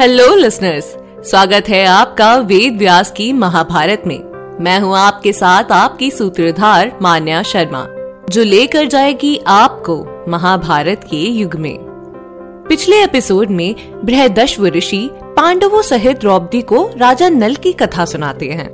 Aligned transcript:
Hello 0.00 0.34
listeners 0.34 0.84
स्वागत 1.30 1.68
है 1.68 1.86
आपका 1.86 2.36
वेद 2.36 2.76
व्यास 2.76 3.10
की 3.10 3.32
महाभारत 3.32 4.02
में। 4.06 4.22
मैं 4.60 4.80
हूँ 4.80 4.96
आपके 4.96 5.32
साथ 5.32 5.72
आपकी 5.72 6.10
सूत्रधार 6.10 6.98
मान्या 7.02 7.42
शर्मा, 7.42 7.86
जो 8.30 8.42
लेकर 8.44 8.86
जाएगी 8.86 9.40
आपको 9.46 10.24
महाभारत 10.28 11.04
के 11.10 11.16
युग 11.16 11.54
में। 11.54 11.78
पिछले 12.68 13.02
एपिसोड 13.04 13.50
में 13.50 13.74
बृहदश्व 14.04 14.66
ऋषि 14.66 15.10
पांडवों 15.12 15.82
सहित 15.82 16.20
द्रौपदी 16.20 16.62
को 16.62 16.90
राजा 16.96 17.28
नल 17.28 17.54
की 17.54 17.72
कथा 17.72 18.04
सुनाते 18.04 18.48
हैं। 18.48 18.68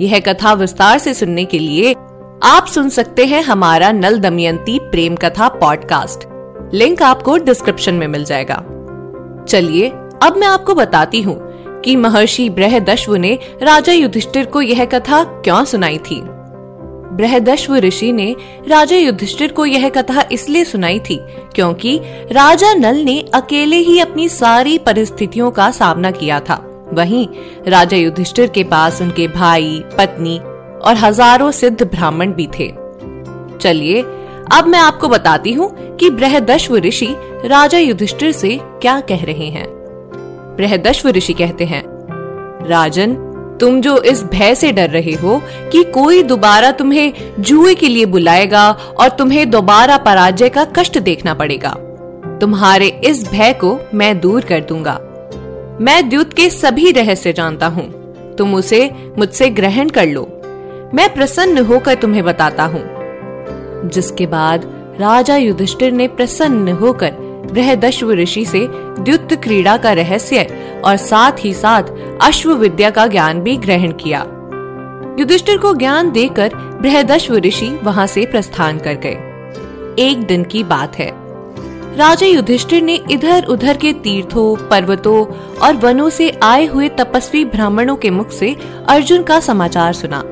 यह 0.00 0.20
कथा 0.20 0.52
विस्तार 0.52 0.98
से 0.98 1.14
सुनने 1.14 1.44
के 1.44 1.58
लिए 1.58 1.94
आप 2.42 2.66
सुन 2.66 2.88
सकते 2.88 3.26
हैं 3.26 3.42
हमारा 3.42 3.92
नल 3.92 4.18
दमयंती 4.18 4.78
प्रेम 4.78 5.16
कथा 5.16 5.48
पॉडकास्ट। 5.48 6.28
लिंक 6.74 7.02
आपको 7.02 7.36
डिस्क्रिप्शन 7.36 7.94
में 7.94 8.06
मिल 8.06 8.24
जाएगा। 8.24 8.64
चलिए 9.48 9.92
अब 10.22 10.36
मैं 10.36 10.46
आपको 10.46 10.74
बताती 10.74 11.20
हूँ 11.22 11.36
कि 11.82 11.94
महर्षि 11.96 12.48
बृहदश्व 12.50 13.14
ने 13.16 13.38
राजा 13.62 13.92
युधिष्ठिर 13.92 14.44
को 14.46 14.60
यह 14.62 14.84
कथा 14.84 15.22
क्यों 15.24 15.64
सुनाई 15.64 15.98
थी। 15.98 16.20
बृहदश्व 17.16 17.74
ऋषि 17.76 18.12
ने 18.12 18.34
राजा 18.68 18.96
युधिष्ठिर 18.96 19.52
को 19.52 19.66
यह 19.66 19.88
कथा 19.88 20.24
इसलिए 20.32 20.64
सुनाई 20.64 21.00
थी 21.00 21.18
क्योंकि 21.54 21.98
राजा 22.32 22.72
नल 22.74 22.96
ने 22.96 23.18
अकेले 23.34 23.76
ही 23.76 23.98
अपनी 23.98 24.28
सारी 24.28 24.78
परिस्थितियों 24.78 25.50
का 25.50 25.70
सामना 25.70 26.10
किया 26.10 26.40
था। 26.40 26.62
वहीं 26.92 27.26
राजा 27.68 27.96
युधिष्ठिर 27.96 28.48
के 28.48 28.64
पास 28.64 29.02
उनके 29.02 29.28
भाई, 29.28 29.84
पत्नी 29.98 30.38
और 30.38 30.96
हज़ारों 30.96 31.50
सिद्ध 31.50 31.82
ब्राह्मण 31.82 32.32
भी 32.32 32.46
थे। 32.58 32.72
चलिए, 33.58 34.02
अब 34.52 34.66
मैं 34.66 34.78
आपको 34.78 35.08
बताती 35.08 35.52
हूँ 35.52 35.70
कि 35.96 36.10
बृहदश्व 36.10 36.76
ऋषि 36.76 37.14
राजा 37.46 37.78
युधिष्ठिर 37.78 38.32
से 38.32 38.58
क्या 38.82 39.00
कह 39.00 39.24
रहे 39.24 39.50
हैं। 39.50 39.81
बृहदश्व 40.62 41.08
ऋषि 41.08 41.32
कहते 41.32 41.64
हैं। 41.64 41.82
राजन, 42.68 43.14
तुम 43.60 43.80
जो 43.80 43.98
इस 43.98 44.24
भय 44.24 44.54
से 44.54 44.72
डर 44.72 44.90
रहे 44.90 45.12
हो 45.12 45.42
कि 45.72 45.84
कोई 45.84 46.22
दोबारा 46.22 46.70
तुम्हें 46.70 47.12
जुए 47.38 47.74
के 47.74 47.88
लिए 47.88 48.04
बुलाएगा 48.04 48.70
और 48.70 49.08
तुम्हें 49.08 49.50
दोबारा 49.50 49.96
पराजय 49.96 50.48
का 50.48 50.64
कष्ट 50.64 50.98
देखना 50.98 51.34
पड़ेगा। 51.34 51.70
तुम्हारे 52.40 53.00
इस 53.04 53.30
भय 53.30 53.52
को 53.52 53.80
मैं 53.94 54.20
दूर 54.20 54.40
कर 54.40 54.60
दूँगा। 54.60 55.00
मैं 55.80 56.08
द्युत 56.08 56.34
के 56.34 56.50
सभी 56.50 56.90
रहस्य 56.90 57.32
जानता 57.32 57.66
हूँ। 57.66 58.14
तुम 58.36 58.54
उसे 58.54 58.90
मुझसे 59.18 59.50
ग्रहण 59.50 59.88
कर 59.88 60.06
लो। 60.06 60.42
मैं 60.94 61.14
प्रसन्न 61.14 61.58
होकर 61.58 61.94
तुम्हें 61.94 62.24
बताता 62.24 62.64
हूँ। 62.64 62.84
जिसके 63.88 64.26
बाद 64.26 64.62
राजा 65.00 65.36
युधिष्ठिर 65.36 65.92
ने 65.92 66.08
प्रसन्न 66.08 66.68
होकर 66.68 67.12
बृहदश्व 67.52 68.12
ऋषि 68.12 68.44
से 68.44 68.68
द्युत 69.00 69.32
क्रीड़ा 69.32 69.76
का 69.76 69.92
रहस्य 69.92 70.51
और 70.84 70.96
साथ 70.96 71.32
ही 71.44 71.54
साथ 71.54 71.82
अश्व 72.22 72.54
विद्या 72.54 72.90
का 72.90 73.06
ज्ञान 73.06 73.40
भी 73.40 73.56
ग्रहण 73.56 73.92
किया। 73.92 74.26
युधिष्ठिर 75.18 75.58
को 75.58 75.74
ज्ञान 75.74 76.10
देकर 76.10 76.54
बृहदश्व 76.54 77.36
ऋषि 77.36 77.80
वहाँ 77.82 78.06
से 78.06 78.26
प्रस्थान 78.26 78.78
कर 78.78 78.94
गए। 78.94 79.28
एक 79.98 80.26
दिन 80.26 80.44
की 80.44 80.64
बात 80.64 80.96
है। 80.98 81.22
राजा 81.96 82.26
युधिष्ठिर 82.26 82.82
ने 82.82 83.00
इधर 83.10 83.44
उधर 83.44 83.76
के 83.76 83.92
तीर्थों, 83.92 84.68
पर्वतों 84.68 85.26
और 85.58 85.76
वनों 85.76 86.10
से 86.10 86.38
आए 86.42 86.66
हुए 86.66 86.88
तपस्वी 86.88 87.44
ब्राह्मणों 87.44 87.96
के 87.96 88.10
मुख 88.10 88.30
से 88.30 88.56
अर्जुन 88.88 89.22
का 89.22 89.40
समाचार 89.40 89.92
सुना 89.92 90.22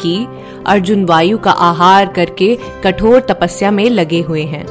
कि 0.00 0.26
अर्जुन 0.66 1.04
वायु 1.04 1.38
का 1.38 1.50
आहार 1.50 2.06
करके 2.06 2.58
कठोर 2.84 3.20
तपस्या 3.20 3.70
में 3.70 3.90
लगे 3.90 4.20
हुए 4.20 4.42
हैं। 4.42 4.66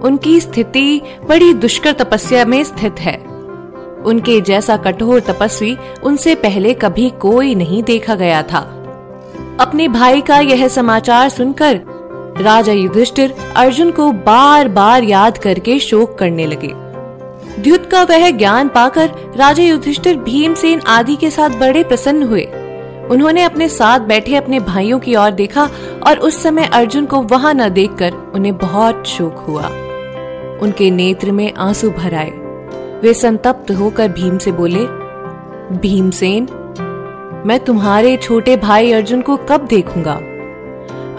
उनकी 0.00 0.40
स्थिति 0.40 1.00
बड़ी 1.28 1.54
दुष्कर 1.54 1.92
तपस्या 1.92 2.44
में 2.44 2.64
स्थित 2.64 3.00
है। 3.00 3.27
उनके 4.06 4.40
जैसा 4.40 4.76
कठोर 4.76 5.20
तपस्वी 5.20 5.78
उनसे 6.02 6.34
पहले 6.34 6.74
कभी 6.74 7.10
कोई 7.10 7.54
नहीं 7.54 7.82
देखा 7.82 8.14
गया 8.14 8.42
था। 8.42 8.74
अपने 9.60 9.88
भाई 9.88 10.20
का 10.20 10.38
यह 10.38 10.68
समाचार 10.68 11.28
सुनकर 11.28 11.80
राजा 12.40 12.72
युधिष्ठिर 12.72 13.34
अर्जुन 13.56 13.90
को 13.90 14.12
बार 14.12 14.68
बार 14.68 15.02
याद 15.02 15.38
करके 15.38 15.78
शोक 15.78 16.18
करने 16.18 16.46
लगे। 16.46 16.72
द्युत 17.62 17.90
का 17.90 18.02
वह 18.02 18.30
ज्ञान 18.30 18.68
पाकर 18.68 19.10
राजा 19.36 19.62
युधिष्ठिर 19.62 20.16
भीमसेन 20.16 20.80
आदि 20.80 21.16
के 21.16 21.30
साथ 21.30 21.50
बड़े 21.50 21.84
प्रसन्न 21.84 22.22
हुए। 22.22 22.44
उन्होंने 23.10 23.42
अपने 23.42 23.68
साथ 23.68 24.00
बैठे 24.00 24.36
अपने 24.36 24.60
भाइयों 24.60 24.98
की 24.98 25.16
ओर 25.16 25.30
देखा 25.30 25.70
और 26.06 26.18
उस 26.18 26.42
समय 26.42 26.64
अर्जुन 26.64 27.06
को 27.06 27.20
वहाँ 27.22 27.54
न 27.54 27.68
देखकर 27.68 28.12
उन्हें 28.34 28.58
बहुत 28.58 29.06
शोक 29.06 29.36
हुआ। 29.36 29.64
उनके 30.62 30.90
नेत्र 30.90 31.32
में 31.32 31.52
आँसू 31.54 31.90
भर 31.90 32.14
आए। 32.14 32.37
वे 33.02 33.14
संतप्त 33.14 33.70
होकर 33.70 34.08
भीम 34.08 34.38
से 34.38 34.52
बोले, 34.52 34.84
भीमसेन, 35.78 36.48
मैं 37.46 37.58
तुम्हारे 37.60 38.16
छोटे 38.16 38.56
भाई 38.56 38.92
अर्जुन 38.92 39.20
को 39.22 39.36
कब 39.36 39.66
देखूँगा? 39.66 40.20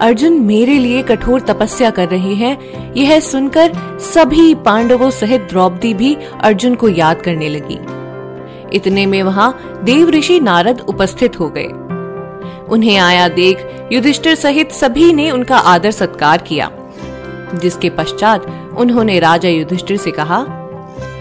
अर्जुन 0.02 0.34
मेरे 0.34 0.78
लिए 0.80 1.02
कठोर 1.04 1.42
तपस्या 1.42 1.90
कर 1.90 2.08
रहे 2.08 2.34
हैं। 2.34 2.94
यह 2.94 3.20
सुनकर 3.20 3.72
सभी 4.00 4.56
पांडवों 4.56 5.10
सहित 5.10 5.42
द्रौपदी 5.42 5.94
भी 5.94 6.18
अर्जुन 6.42 6.76
को 6.76 6.90
याद 6.90 7.22
करने 7.22 7.50
लगी। 7.50 7.80
इतने 8.78 9.06
में 9.06 9.24
वहाँ 9.24 9.80
देव 9.84 10.10
ऋषि 10.10 10.40
नारद 10.40 10.80
उपस्थित 10.80 11.40
हो 11.40 11.50
गए। 11.50 11.68
उन्हें 12.70 12.98
आया 12.98 13.28
देख 13.28 13.66
युधिष्ठिर 13.92 14.36
सहित 14.36 14.72
सभी 14.72 15.14
ने 15.14 15.32
उनका 15.32 15.58
आदर 15.58 15.92
सत्कार 15.92 16.38
किया, 16.38 16.72
जिसके 17.56 17.90
पश्चात 17.90 18.46
उन्होंने 18.78 19.20
राजा 19.20 19.50
युधिष्ठिर 19.50 19.98
से 19.98 20.12
कहा 20.12 20.59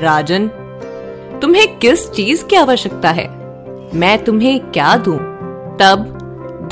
राजन, 0.01 0.49
तुम्हें 1.43 1.79
किस 1.79 2.11
चीज़ 2.11 2.45
की 2.45 2.57
आवश्यकता 2.57 3.11
है? 3.11 3.29
मैं 3.95 4.25
तुम्हें 4.25 4.61
क्या 4.61 4.97
दूँ? 4.97 5.19
तब 5.79 6.15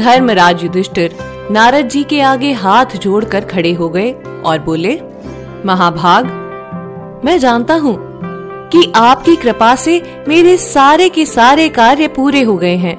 धर्मराज 0.01 0.63
युधिष्ठिर 0.63 1.17
नारद 1.51 1.89
जी 1.89 2.05
के 2.05 2.21
आगे 2.21 2.53
हाथ 2.53 2.87
जोड़कर 2.87 3.45
खड़े 3.45 3.73
हो 3.73 3.89
गए 3.89 4.15
और 4.45 4.59
बोले, 4.59 5.01
महाभाग, 5.67 6.25
मैं 7.25 7.39
जानता 7.39 7.75
हूँ 7.75 7.97
कि 8.69 8.93
आपकी 8.97 9.37
कृपा 9.37 9.75
से 9.75 10.25
मेरे 10.29 10.57
सारे 10.57 11.09
के 11.09 11.27
सारे 11.27 11.69
कार्य 11.69 12.09
पूरे 12.09 12.43
हो 12.43 12.57
गए 12.57 12.77
हैं। 12.77 12.97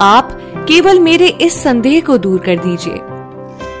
आप 0.00 0.30
केवल 0.68 1.00
मेरे 1.00 1.26
इस 1.26 1.62
संदेह 1.62 2.00
को 2.00 2.18
दूर 2.18 2.38
कर 2.38 2.56
दीजिए। 2.56 3.09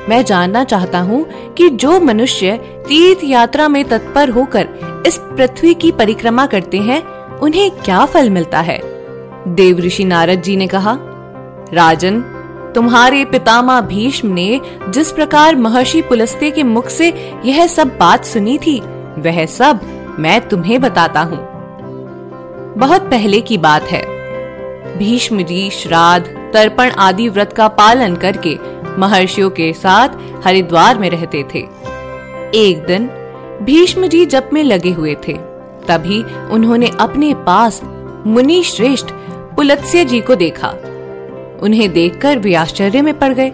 मैं 0.08 0.24
जानना 0.24 0.64
चाहता 0.64 0.98
हूँ 0.98 1.26
कि 1.54 1.68
जो 1.68 2.00
मनुष्य 2.00 2.56
तीर्थ 2.88 3.20
यात्रा 3.24 3.68
में 3.68 3.84
तत्पर 3.84 4.28
होकर 4.28 4.68
इस 5.06 5.18
पृथ्वी 5.18 5.74
की 5.74 5.92
परिक्रमा 5.92 6.46
करते 6.46 6.78
हैं, 6.78 7.02
उन्हें 7.38 7.70
क्या 7.70 8.04
फल 8.04 8.30
मिलता 8.30 8.60
है? 8.60 8.80
देव 9.48 9.78
ऋषि 9.78 10.04
नारद 10.04 10.42
जी 10.42 10.56
ने 10.56 10.66
कहा, 10.66 10.98
राजन, 11.74 12.20
तुम्हारे 12.74 13.24
पितामह 13.24 13.80
भीष्म 13.80 14.28
ने 14.28 14.60
जिस 14.88 15.12
प्रकार 15.12 15.56
महर्षि 15.56 16.02
पुलस्ते 16.02 16.50
के 16.50 16.62
मुख 16.62 16.88
से 16.88 17.32
यह 17.44 17.66
सब 17.66 17.88
बात 17.98 18.24
सुनी 18.24 18.58
थी, 18.58 18.80
वह 19.18 19.46
सब 19.46 19.80
मैं 20.18 20.48
तुम्हें 20.48 20.80
बताता 20.80 21.20
हूँ। 21.20 21.50
बहुत 22.78 23.02
पहले 23.02 23.40
की 23.40 23.58
बात 23.58 23.82
है। 23.82 24.02
भीष्म 24.98 25.42
जी, 25.42 25.70
श्राद्ध, 25.70 26.26
तर्पण 26.54 26.90
आदि 26.90 27.28
व्रत 27.28 27.52
का 27.52 27.68
पालन 27.68 28.16
करके 28.16 28.58
महर्षियों 28.98 29.50
के 29.50 29.72
साथ 29.72 30.08
हरिद्वार 30.44 30.98
में 30.98 31.10
रहते 31.10 31.44
थे। 31.54 31.58
एक 32.54 32.84
दिन 32.86 33.10
भीष्म 33.62 34.06
जी 34.06 34.26
जप 34.26 34.50
में 34.52 34.62
लगे 34.62 34.90
हुए 34.90 35.16
थे। 35.28 35.32
तभी 35.88 36.22
उन्होंने 36.50 36.90
अपने 37.00 37.34
पास 37.34 37.80
मुनि 38.26 38.62
श्रेष्ठ 38.62 39.06
पुलत्स्य 39.56 40.04
जी 40.04 40.20
को 40.20 40.34
देखा। 40.34 40.68
उन्हें 41.62 41.92
देखकर 41.92 42.38
वे 42.38 42.54
आश्चर्य 42.54 43.02
में 43.02 43.18
पड़ 43.18 43.32
गए। 43.32 43.50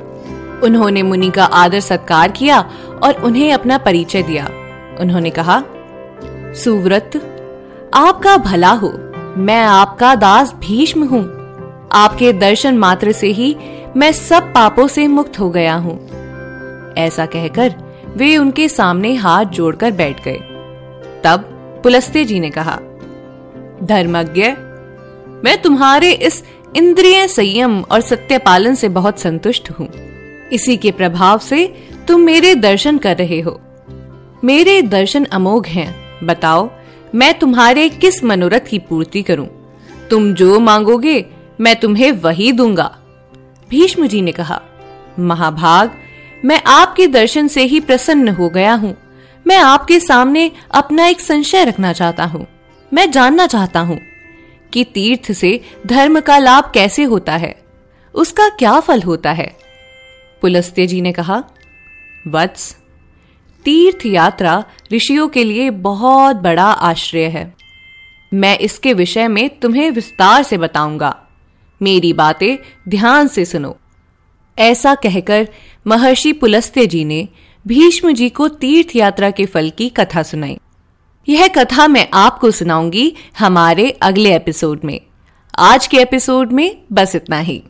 उन्होंने 0.64 1.02
मुनि 1.02 1.30
का 1.30 1.44
आदर 1.44 1.80
सत्कार 1.80 2.30
किया 2.30 2.70
और 3.02 3.14
उन्हें 3.14 3.52
अपना 3.52 3.78
परिचय 3.78 4.22
दिया। 4.22 4.48
उन्होंने 5.00 5.30
कहा, 5.30 5.62
सुव्रत, 6.54 7.10
आपका 7.94 8.36
भला 8.36 8.70
हो। 8.70 8.92
मैं 9.36 9.64
आपका 9.64 10.14
दास 10.14 10.54
भीष्म 10.54 11.04
हूँ। 11.04 11.35
आपके 11.92 12.32
दर्शन 12.32 12.78
मात्र 12.78 13.12
से 13.12 13.28
ही 13.28 13.56
मैं 13.96 14.12
सब 14.12 14.42
पापों 14.42 14.88
से 14.88 15.06
मुक्त 15.06 15.40
हो 15.40 15.50
गया 15.50 15.74
हूँ। 15.74 16.08
ऐसा 16.94 17.26
कहकर 17.26 17.74
वे 18.16 18.36
उनके 18.36 18.68
सामने 18.68 19.14
हाथ 19.14 19.44
जोड़कर 19.44 19.90
बैठ 19.90 20.24
गए। 20.24 20.38
तब 21.24 21.40
पुलस्ते 21.82 22.24
जी 22.24 22.40
ने 22.40 22.50
कहा, 22.50 22.80
धर्मज्ञ, 23.82 24.42
मैं 25.44 25.62
तुम्हारे 25.62 26.12
इस 26.12 26.44
इंद्रिय 26.76 27.28
संयम 27.28 27.80
और 27.80 28.00
सत्य 28.00 28.38
पालन 28.38 28.74
से 28.74 28.88
बहुत 28.88 29.18
संतुष्ट 29.18 29.70
हूँ। 29.70 29.88
इसी 30.52 30.76
के 30.76 30.90
प्रभाव 30.90 31.38
से 31.38 31.74
तुम 32.08 32.20
मेरे 32.20 32.54
दर्शन 32.54 32.98
कर 32.98 33.16
रहे 33.16 33.40
हो। 33.40 33.60
मेरे 34.44 34.82
दर्शन 34.82 35.24
अमोघ 35.24 35.66
हैं। 35.66 35.96
बताओ, 36.24 36.70
मैं 37.14 37.38
तुम्हारे 37.38 37.88
किस 37.88 38.24
मनोरथ 38.24 38.60
की 38.60 38.78
पूर्ति 38.78 39.22
करूँ? 39.22 39.48
तुम 40.10 40.34
जो 40.34 40.60
मांगोगे 40.60 41.26
मैं 41.60 41.76
तुम्हें 41.76 42.12
वही 42.12 42.52
दूँगा। 42.52 42.98
भीष्म 43.70 44.06
जी 44.06 44.22
ने 44.22 44.32
कहा, 44.32 44.62
महाभाग, 45.18 45.92
मैं 46.44 46.62
आपके 46.66 47.06
दर्शन 47.06 47.48
से 47.48 47.62
ही 47.62 47.80
प्रसन्न 47.80 48.28
हो 48.28 48.48
गया 48.48 48.74
हूँ। 48.74 48.96
मैं 49.46 49.56
आपके 49.56 50.00
सामने 50.00 50.52
अपना 50.70 51.06
एक 51.06 51.20
संशय 51.20 51.64
रखना 51.64 51.92
चाहता 51.92 52.24
हूँ। 52.24 52.46
मैं 52.92 53.10
जानना 53.10 53.46
चाहता 53.46 53.80
हूँ 53.80 54.00
कि 54.72 54.84
तीर्थ 54.84 55.32
से 55.32 55.60
धर्म 55.86 56.20
का 56.20 56.38
लाभ 56.38 56.70
कैसे 56.74 57.02
होता 57.02 57.36
है। 57.36 57.64
उसका 58.14 58.48
क्या 58.48 58.80
फल 58.80 59.02
होता 59.02 59.32
है? 59.32 59.56
पुलस्त्य 60.42 60.86
जी 60.86 61.00
ने 61.00 61.12
कहा, 61.12 61.44
वत्स, 62.28 62.76
तीर्थ 63.64 64.06
यात्रा 64.06 64.64
ऋषियों 64.92 65.28
के 65.28 65.44
लिए 65.44 65.70
बहुत 65.70 66.36
बड़ा 66.36 66.66
आश्रय 66.66 67.24
है। 67.24 67.54
मैं 68.34 68.58
इसके 68.58 68.92
विषय 68.92 69.28
में 69.28 69.48
तुम्हें 69.48 69.90
विस्तार 69.90 70.42
से 70.42 70.58
बताऊँगा। 70.58 71.25
मेरी 71.82 72.12
बातें 72.12 72.56
ध्यान 72.88 73.28
से 73.28 73.44
सुनो। 73.44 73.76
ऐसा 74.58 74.94
कहकर 74.94 75.48
महर्षि 75.86 76.32
पुलस्त्य 76.32 76.86
जी 76.86 77.04
ने 77.04 77.28
भीष्म 77.66 78.12
जी 78.12 78.28
को 78.28 78.48
तीर्थ 78.48 78.96
यात्रा 78.96 79.30
के 79.30 79.46
फल 79.46 79.70
की 79.78 79.88
कथा 79.88 80.22
सुनाई। 80.22 80.58
यह 81.28 81.48
कथा 81.48 81.88
मैं 81.88 82.08
आपको 82.14 82.50
सुनाऊँगी 82.50 83.14
हमारे 83.38 83.90
अगले 83.90 84.36
एपिसोड 84.36 84.80
में। 84.84 85.00
आज 85.58 85.86
के 85.86 85.96
एपिसोड 85.96 86.52
में 86.52 86.82
बस 86.92 87.14
इतना 87.14 87.38
ही। 87.38 87.62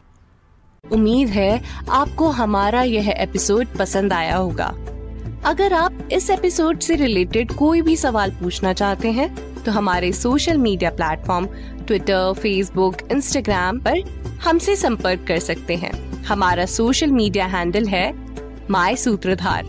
उम्मीद 0.93 1.29
है 1.29 1.65
आपको 1.91 2.29
हमारा 2.29 2.83
यह 2.83 3.09
एपिसोड 3.09 3.67
पसंद 3.67 4.13
आया 4.13 4.37
होगा। 4.37 4.75
अगर 5.45 5.73
आप 5.73 6.09
इस 6.13 6.31
एपिसोड 6.31 6.79
से 6.79 6.95
रिलेटेड 6.95 7.53
कोई 7.53 7.83
भी 7.83 7.97
सवाल 7.97 8.31
पूछना 8.31 8.73
चाहते 8.73 9.11
हैं 9.11 9.46
तो 9.67 9.73
हमारे 9.73 10.13
social 10.13 10.59
media 10.59 10.91
platform 10.91 11.47
Twitter 11.87 12.33
Facebook 12.33 12.97
Instagram 13.13 13.79
पर 13.79 14.01
हमसे 14.45 14.77
संपर्क 14.77 15.25
कर 15.29 15.39
सकते 15.39 15.77
हैं। 15.77 15.93
हमारा 16.25 16.67
सोशल 16.67 17.11
मीडिया 17.11 17.47
हैंडल 17.47 17.87
है 17.87 18.13
माई 18.71 18.97
सूत्रधार 18.97 19.67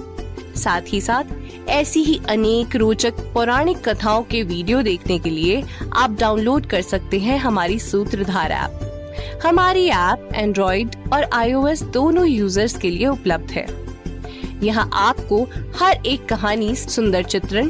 साथ 0.56 0.82
ही 0.88 1.02
साथ, 1.02 1.24
ऐसी 1.70 2.04
ही 2.04 2.20
अनेक 2.30 2.76
रोचक 2.76 3.20
पौराणिक 3.34 3.78
कथाओं 3.88 4.24
के 4.24 4.44
वीडियो 4.44 4.82
देखने 4.82 5.18
के 5.20 5.30
लिए 5.30 5.64
आप 5.96 6.18
डाउनलोड 6.20 6.66
कर 6.66 6.82
सकते 6.82 7.20
हैं 7.20 7.38
हमारी 7.40 7.80
सूत्रधार 7.80 8.52
ऐप 8.52 9.42
हमारी 9.46 9.88
ऐप 9.88 10.30
एंड्रॉइड 10.34 10.96
और 11.14 11.30
आईओएस 11.34 11.84
दोनों 11.94 12.28
यूज़र्स 12.28 12.78
के 12.78 12.90
लिए 12.90 13.08
उपलब्ध 13.08 13.52
है। 13.52 13.66
यहाँ 14.64 14.90
आपको 14.94 15.44
हर 15.80 16.06
एक 16.06 16.26
कहानी, 16.26 16.76
सुंदर 16.76 17.24
चित्रण 17.24 17.70